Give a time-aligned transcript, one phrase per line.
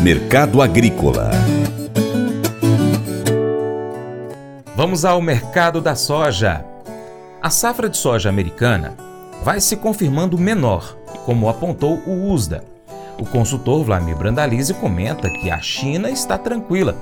[0.00, 1.30] Mercado Agrícola
[4.78, 6.64] Vamos ao mercado da soja.
[7.42, 8.96] A safra de soja americana
[9.42, 10.96] vai se confirmando menor,
[11.26, 12.62] como apontou o USDA.
[13.18, 16.94] O consultor Vladimir Brandalize comenta que a China está tranquila,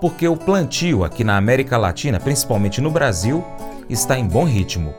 [0.00, 3.44] porque o plantio aqui na América Latina, principalmente no Brasil,
[3.90, 4.94] está em bom ritmo.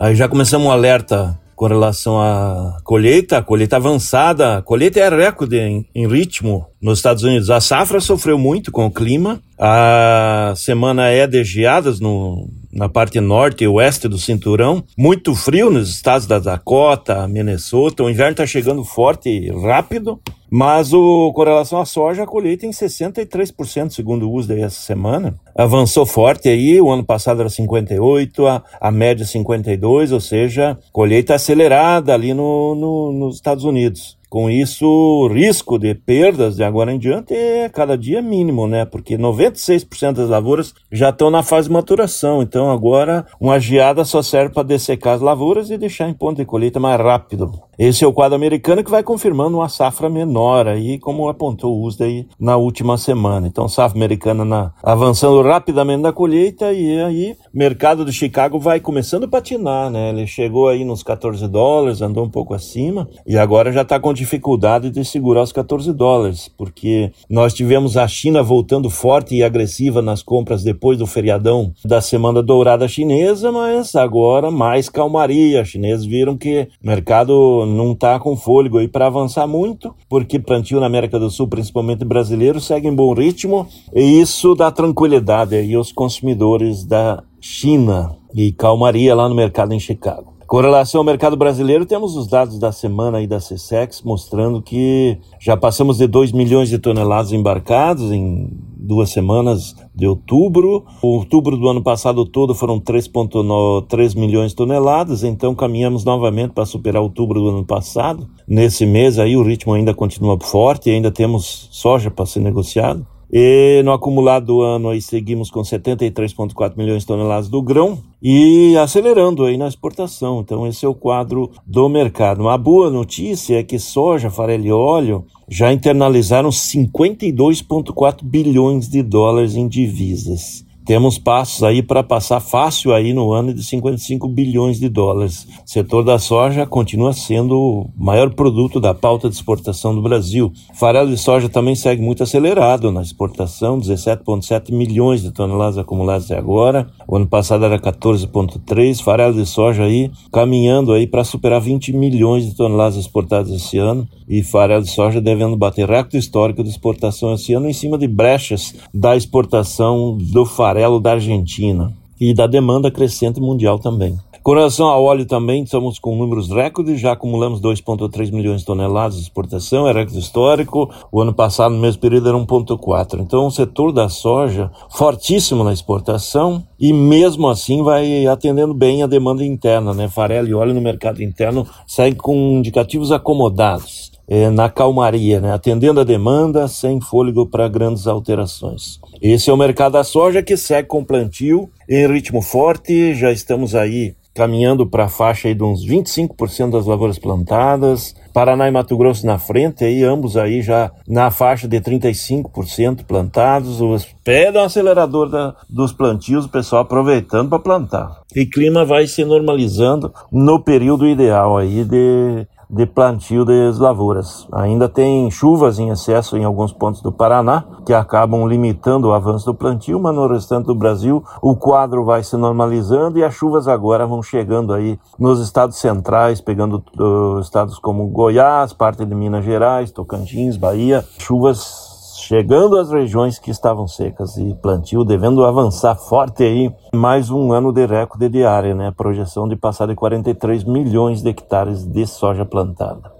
[0.00, 5.10] Aí já começamos um alerta com relação à colheita, a colheita avançada, a colheita é
[5.10, 7.50] recorde em, em, ritmo nos Estados Unidos.
[7.50, 13.20] A safra sofreu muito com o clima, a semana é de geadas no, na parte
[13.20, 18.46] norte e oeste do cinturão, muito frio nos estados da Dakota, Minnesota, o inverno está
[18.46, 20.20] chegando forte e rápido,
[20.50, 25.38] mas o, com relação à soja, a colheita em 63%, segundo o USDA essa semana.
[25.54, 31.34] Avançou forte aí, o ano passado era 58%, a, a média 52%, ou seja, colheita
[31.34, 34.19] acelerada ali no, no, nos Estados Unidos.
[34.30, 38.84] Com isso, o risco de perdas de agora em diante é cada dia mínimo, né?
[38.84, 42.40] Porque 96% das lavouras já estão na fase de maturação.
[42.40, 46.44] Então agora uma geada só serve para dessecar as lavouras e deixar em ponto de
[46.44, 47.50] colheita mais rápido.
[47.76, 51.86] Esse é o quadro americano que vai confirmando uma safra menor aí, como apontou o
[51.86, 53.46] USDA aí na última semana.
[53.46, 59.24] Então, safra americana na, avançando rapidamente na colheita e aí mercado de Chicago vai começando
[59.24, 60.10] a patinar, né?
[60.10, 64.10] Ele chegou aí nos 14 dólares, andou um pouco acima e agora já está com
[64.20, 70.02] dificuldade de segurar os 14 dólares, porque nós tivemos a China voltando forte e agressiva
[70.02, 75.62] nas compras depois do feriadão da Semana Dourada Chinesa, mas agora mais calmaria.
[75.62, 80.38] Os chineses viram que o mercado não está com fôlego aí para avançar muito, porque
[80.38, 85.54] plantio na América do Sul, principalmente brasileiro, segue em bom ritmo e isso dá tranquilidade
[85.54, 90.29] aí aos consumidores da China e calmaria lá no mercado em Chicago.
[90.50, 95.16] Com relação ao mercado brasileiro, temos os dados da semana aí da CSEX mostrando que
[95.38, 100.84] já passamos de 2 milhões de toneladas embarcados em duas semanas de outubro.
[101.00, 106.66] O outubro do ano passado todo foram 3,3 milhões de toneladas, então caminhamos novamente para
[106.66, 108.28] superar outubro do ano passado.
[108.48, 113.06] Nesse mês aí o ritmo ainda continua forte, ainda temos soja para ser negociado.
[113.32, 118.76] E no acumulado do ano aí seguimos com 73,4 milhões de toneladas do grão e
[118.76, 120.40] acelerando aí na exportação.
[120.40, 122.40] Então esse é o quadro do mercado.
[122.40, 129.54] Uma boa notícia é que soja, farelo e óleo já internalizaram 52,4 bilhões de dólares
[129.54, 130.68] em divisas.
[130.90, 135.46] Temos passos aí para passar fácil aí no ano de 55 bilhões de dólares.
[135.64, 140.52] O setor da soja continua sendo o maior produto da pauta de exportação do Brasil.
[140.74, 146.36] Farelo de soja também segue muito acelerado na exportação, 17,7 milhões de toneladas acumuladas até
[146.36, 146.88] agora.
[147.06, 149.00] O ano passado era 14,3.
[149.00, 154.08] Farelo de soja aí caminhando aí para superar 20 milhões de toneladas exportadas esse ano.
[154.28, 158.08] E farelo de soja devendo bater recorde histórico de exportação esse ano em cima de
[158.08, 164.16] brechas da exportação do farelo farelo da Argentina e da demanda crescente mundial também.
[164.42, 169.16] Com relação ao óleo também, estamos com números recordes, já acumulamos 2,3 milhões de toneladas
[169.16, 173.20] de exportação, é recorde histórico, o ano passado, no mesmo período, era 1,4.
[173.20, 179.06] Então, o setor da soja, fortíssimo na exportação, e mesmo assim vai atendendo bem a
[179.06, 180.08] demanda interna, né?
[180.08, 185.52] Farelo e óleo no mercado interno seguem com indicativos acomodados é, na calmaria, né?
[185.52, 189.00] atendendo a demanda sem fôlego para grandes alterações.
[189.20, 193.74] Esse é o mercado da soja que segue com plantio em ritmo forte, já estamos
[193.74, 198.96] aí caminhando para a faixa aí de uns 25% das lavouras plantadas, Paraná e Mato
[198.96, 204.60] Grosso na frente, aí ambos aí já na faixa de 35% plantados, os pé do
[204.60, 208.20] acelerador da, dos plantios, o pessoal aproveitando para plantar.
[208.34, 214.46] E clima vai se normalizando no período ideal aí de de plantio das lavouras.
[214.52, 219.46] Ainda tem chuvas em excesso em alguns pontos do Paraná, que acabam limitando o avanço
[219.46, 223.66] do plantio, mas no restante do Brasil o quadro vai se normalizando e as chuvas
[223.66, 229.44] agora vão chegando aí nos estados centrais, pegando uh, estados como Goiás, parte de Minas
[229.44, 231.89] Gerais, Tocantins, Bahia, chuvas
[232.20, 237.72] chegando às regiões que estavam secas e plantio devendo avançar forte aí, mais um ano
[237.72, 238.92] de recorde de área, né?
[238.96, 243.19] Projeção de passar de 43 milhões de hectares de soja plantada.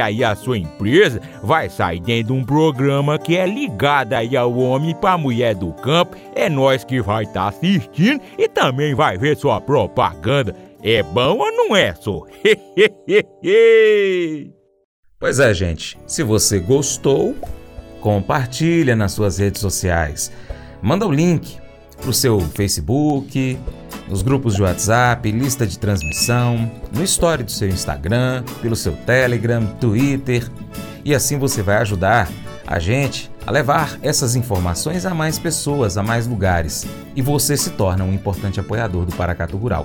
[0.00, 4.56] aí a sua empresa vai sair dentro de um programa que é ligado aí ao
[4.56, 6.16] homem para mulher do campo.
[6.34, 10.54] É nós que vai estar tá assistindo e também vai ver sua propaganda.
[10.82, 12.22] É bom ou não é, só?
[15.18, 15.96] pois é, gente.
[16.06, 17.36] Se você gostou,
[18.00, 20.32] compartilha nas suas redes sociais.
[20.82, 21.61] Manda o link
[22.02, 23.58] pro seu Facebook,
[24.08, 29.64] nos grupos de WhatsApp, lista de transmissão, no story do seu Instagram, pelo seu Telegram,
[29.80, 30.50] Twitter,
[31.04, 32.28] e assim você vai ajudar
[32.66, 37.70] a gente a levar essas informações a mais pessoas, a mais lugares, e você se
[37.70, 39.84] torna um importante apoiador do Paracatu Rural.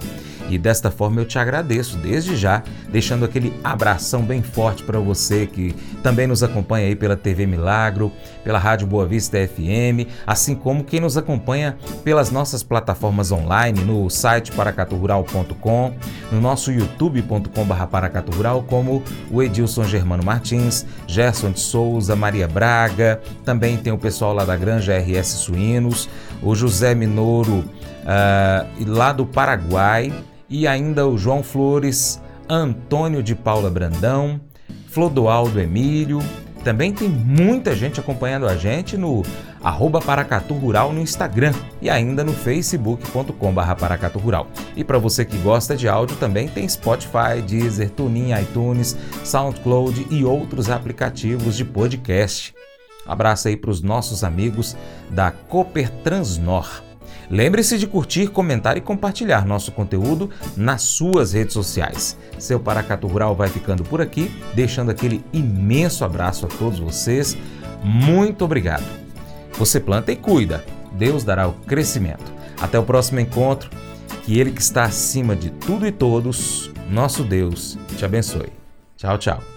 [0.50, 5.46] E desta forma eu te agradeço desde já, deixando aquele abração bem forte para você
[5.46, 8.12] que também nos acompanha aí pela TV Milagro,
[8.44, 14.10] pela Rádio Boa Vista FM, assim como quem nos acompanha pelas nossas plataformas online, no
[14.10, 15.94] site paracaturural.com,
[16.32, 23.92] no nosso youtube.com/paracaturural, como o Edilson Germano Martins, Gerson de Souza, Maria Braga, também tem
[23.92, 26.10] o pessoal lá da Granja RS Suínos,
[26.42, 27.66] o José Minoro
[28.08, 30.14] uh, lá do Paraguai
[30.50, 34.40] e ainda o João Flores, Antônio de Paula Brandão,
[34.88, 36.20] Flodoaldo Emílio.
[36.64, 39.24] Também tem muita gente acompanhando a gente no
[39.64, 44.48] arroba Paracatu Rural no Instagram e ainda no facebook.com Paracatu Rural.
[44.76, 50.26] E para você que gosta de áudio também tem Spotify, Deezer, TuneIn, iTunes, SoundCloud e
[50.26, 52.54] outros aplicativos de podcast.
[53.06, 54.76] Abraço aí para os nossos amigos
[55.10, 56.87] da Cooper Transnor.
[57.30, 62.18] Lembre-se de curtir, comentar e compartilhar nosso conteúdo nas suas redes sociais.
[62.40, 67.38] Seu Paracato Rural vai ficando por aqui, deixando aquele imenso abraço a todos vocês.
[67.84, 68.86] Muito obrigado.
[69.57, 72.31] Você planta e cuida, Deus dará o crescimento.
[72.60, 73.69] Até o próximo encontro.
[74.24, 78.52] Que Ele que está acima de tudo e todos, nosso Deus, te abençoe.
[78.98, 79.56] Tchau, tchau.